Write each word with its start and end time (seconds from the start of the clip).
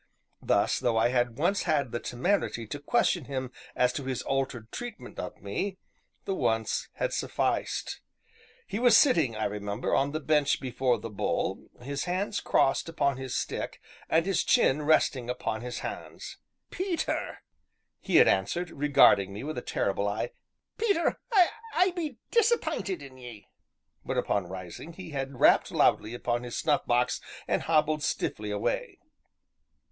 Thus, 0.41 0.79
though 0.79 0.97
I 0.97 1.09
had 1.09 1.37
once 1.37 1.61
had 1.61 1.91
the 1.91 1.99
temerity 1.99 2.65
to 2.65 2.79
question 2.79 3.25
him 3.25 3.51
as 3.75 3.93
to 3.93 4.05
his 4.05 4.23
altered 4.23 4.71
treatment 4.71 5.19
of 5.19 5.39
me, 5.39 5.77
the 6.25 6.33
once 6.33 6.89
had 6.93 7.13
sufficed. 7.13 8.01
He 8.65 8.79
was 8.79 8.97
sitting, 8.97 9.35
I 9.35 9.45
remember, 9.45 9.93
on 9.93 10.11
the 10.11 10.19
bench 10.19 10.59
before 10.59 10.97
"The 10.97 11.11
Bull," 11.11 11.67
his 11.83 12.05
hands 12.05 12.39
crossed 12.39 12.89
upon 12.89 13.17
his 13.17 13.35
stick 13.35 13.79
and 14.09 14.25
his 14.25 14.43
chin 14.43 14.81
resting 14.81 15.29
upon 15.29 15.61
his 15.61 15.81
hands. 15.81 16.37
"Peter," 16.71 17.43
he 17.99 18.15
had 18.15 18.27
answered, 18.27 18.71
regarding 18.71 19.31
me 19.31 19.43
with 19.43 19.59
a 19.59 19.61
terrible 19.61 20.07
eye, 20.07 20.31
"Peter, 20.79 21.19
I 21.75 21.91
be 21.91 22.17
disapp'inted 22.31 23.03
in 23.03 23.19
ye!" 23.19 23.49
Hereupon 24.03 24.47
rising, 24.47 24.93
he 24.93 25.11
had 25.11 25.39
rapped 25.39 25.69
loudly 25.71 26.15
upon 26.15 26.41
his 26.41 26.55
snuff 26.57 26.87
box 26.87 27.21
and 27.47 27.61
hobbled 27.61 28.01
stiffly 28.01 28.49
away. 28.49 28.97